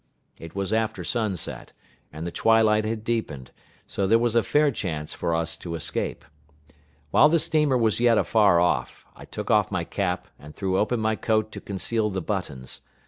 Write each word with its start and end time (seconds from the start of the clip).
It 0.39 0.55
was 0.55 0.73
after 0.73 1.03
sunset, 1.03 1.73
and 2.11 2.25
the 2.25 2.31
twilight 2.31 2.85
had 2.85 3.03
deepened, 3.03 3.51
so 3.85 4.01
that 4.01 4.07
there 4.07 4.17
was 4.17 4.33
a 4.33 4.41
fair 4.41 4.71
chance 4.71 5.13
for 5.13 5.35
us 5.35 5.55
to 5.57 5.75
escape. 5.75 6.25
While 7.11 7.29
the 7.29 7.37
steamer 7.37 7.77
was 7.77 7.99
yet 7.99 8.17
afar 8.17 8.59
off, 8.59 9.05
I 9.15 9.25
took 9.25 9.51
off 9.51 9.69
my 9.69 9.83
cap, 9.83 10.27
and 10.39 10.55
threw 10.55 10.79
open 10.79 10.99
my 10.99 11.15
coat 11.15 11.51
to 11.51 11.61
conceal 11.61 12.09
the 12.09 12.19
buttons. 12.19 12.81